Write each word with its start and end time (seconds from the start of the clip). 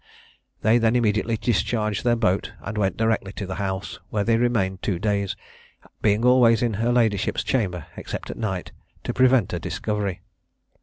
They 0.63 0.79
then 0.79 0.95
immediately 0.95 1.37
discharged 1.37 2.03
their 2.03 2.15
boat, 2.15 2.53
and 2.61 2.75
went 2.75 2.97
directly 2.97 3.31
to 3.33 3.45
the 3.45 3.53
house, 3.61 3.99
where 4.09 4.23
they 4.23 4.35
remained 4.35 4.81
two 4.81 4.97
days, 4.97 5.35
being 6.01 6.25
always 6.25 6.63
in 6.63 6.73
her 6.81 6.91
ladyship's 6.91 7.43
chamber, 7.43 7.85
except 7.95 8.31
at 8.31 8.37
night, 8.39 8.71
to 9.03 9.13
prevent 9.13 9.53
a 9.53 9.59
discovery. 9.59 10.21